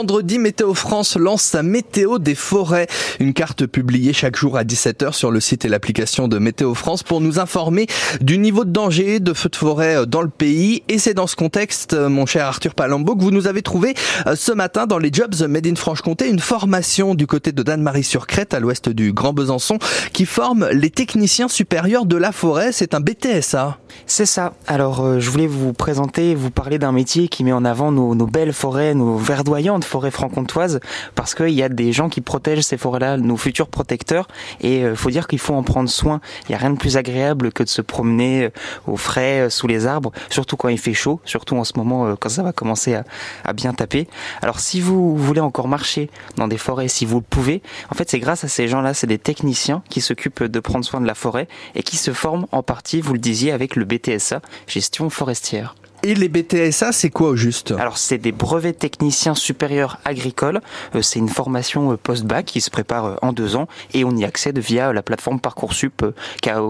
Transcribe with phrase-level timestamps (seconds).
[0.00, 2.86] Vendredi, Météo France lance sa météo des forêts,
[3.18, 7.02] une carte publiée chaque jour à 17h sur le site et l'application de Météo France
[7.02, 7.88] pour nous informer
[8.20, 10.84] du niveau de danger de feux de forêt dans le pays.
[10.86, 13.94] Et c'est dans ce contexte, mon cher Arthur Palambo, que vous nous avez trouvé
[14.28, 18.54] euh, ce matin dans les Jobs Made in Franche-Comté une formation du côté de Danemarie-sur-Crète,
[18.54, 19.80] à l'ouest du Grand Besançon,
[20.12, 22.70] qui forme les techniciens supérieurs de la forêt.
[22.70, 23.80] C'est un BTSA.
[24.06, 24.54] C'est ça.
[24.66, 28.14] Alors, euh, je voulais vous présenter, vous parler d'un métier qui met en avant nos,
[28.26, 30.80] belles forêts, nos verdoyantes forêt franc-comtoise
[31.14, 34.28] parce qu'il y a des gens qui protègent ces forêts-là, nos futurs protecteurs.
[34.60, 36.20] Et il euh, faut dire qu'il faut en prendre soin.
[36.44, 38.50] Il n'y a rien de plus agréable que de se promener euh,
[38.86, 42.16] au frais euh, sous les arbres, surtout quand il fait chaud, surtout en ce moment
[42.16, 43.04] quand ça va commencer à,
[43.44, 44.08] à bien taper.
[44.42, 48.10] Alors si vous voulez encore marcher dans des forêts, si vous le pouvez, en fait
[48.10, 51.14] c'est grâce à ces gens-là, c'est des techniciens qui s'occupent de prendre soin de la
[51.14, 55.74] forêt et qui se forment en partie, vous le disiez, avec le BTSA, gestion forestière.
[56.04, 57.72] Et les BTSA, c'est quoi au juste?
[57.72, 60.60] Alors c'est des brevets techniciens supérieurs agricoles.
[60.94, 64.14] Euh, c'est une formation euh, post-bac qui se prépare euh, en deux ans et on
[64.16, 66.04] y accède via la plateforme Parcoursup
[66.40, 66.62] qui a,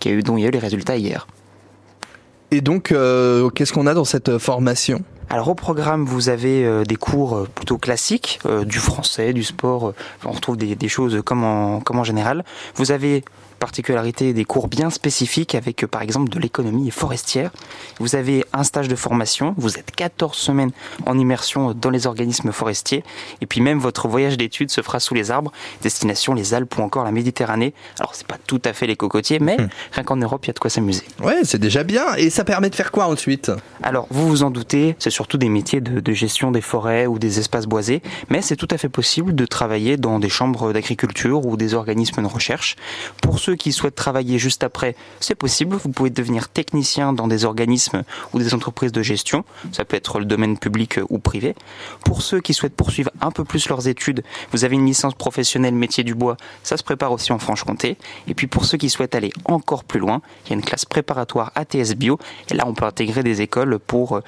[0.00, 1.28] qui a eu, dont il y a eu les résultats hier.
[2.50, 5.02] Et donc, euh, qu'est-ce qu'on a dans cette formation?
[5.30, 9.94] Alors au programme, vous avez des cours plutôt classiques, du français, du sport,
[10.26, 12.44] on retrouve des, des, choses comme en, comme en général.
[12.74, 13.24] Vous avez
[13.62, 17.52] particularité des cours bien spécifiques avec par exemple de l'économie forestière.
[18.00, 20.72] Vous avez un stage de formation, vous êtes 14 semaines
[21.06, 23.04] en immersion dans les organismes forestiers
[23.40, 26.82] et puis même votre voyage d'études se fera sous les arbres, destination les Alpes ou
[26.82, 27.72] encore la Méditerranée.
[28.00, 29.68] Alors c'est pas tout à fait les cocotiers mais hum.
[29.92, 31.04] rien qu'en Europe, il y a de quoi s'amuser.
[31.22, 33.52] Ouais, c'est déjà bien et ça permet de faire quoi ensuite?
[33.84, 37.20] Alors, vous vous en doutez, c'est surtout des métiers de, de gestion des forêts ou
[37.20, 41.46] des espaces boisés, mais c'est tout à fait possible de travailler dans des chambres d'agriculture
[41.46, 42.74] ou des organismes de recherche.
[43.20, 45.76] Pour ceux qui souhaitent travailler juste après, c'est possible.
[45.76, 49.44] Vous pouvez devenir technicien dans des organismes ou des entreprises de gestion.
[49.72, 51.54] Ça peut être le domaine public ou privé.
[52.04, 54.22] Pour ceux qui souhaitent poursuivre un peu plus leurs études,
[54.52, 56.36] vous avez une licence professionnelle métier du bois.
[56.62, 57.96] Ça se prépare aussi en Franche-Comté.
[58.28, 60.84] Et puis pour ceux qui souhaitent aller encore plus loin, il y a une classe
[60.84, 62.18] préparatoire ATS Bio.
[62.50, 64.22] Et là, on peut intégrer des écoles pour euh,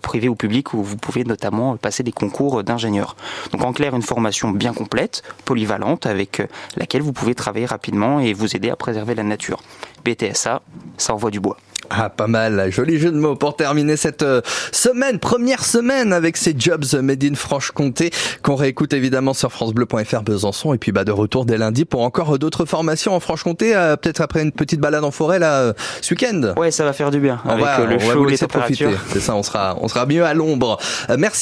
[0.00, 3.16] privé ou public où vous pouvez notamment passer des concours d'ingénieurs.
[3.52, 6.42] Donc en clair, une formation bien complète, polyvalente, avec
[6.76, 9.62] laquelle vous pouvez travailler rapidement et vous aider à préserver la nature.
[10.04, 10.62] BTSA,
[10.96, 11.56] ça envoie du bois.
[11.90, 12.70] Ah, pas mal.
[12.70, 17.22] Joli jeu de mots pour terminer cette euh, semaine, première semaine avec ces jobs made
[17.24, 18.10] in Franche-Comté
[18.42, 22.38] qu'on réécoute évidemment sur francebleu.fr Besançon et puis bah de retour dès lundi pour encore
[22.38, 26.14] d'autres formations en Franche-Comté, euh, peut-être après une petite balade en forêt là euh, ce
[26.14, 26.54] week-end.
[26.56, 27.40] Ouais, ça va faire du bien.
[27.46, 28.88] avec le chaud, les profiter.
[29.08, 30.78] C'est ça, on sera on sera mieux à l'ombre.
[31.18, 31.40] merci.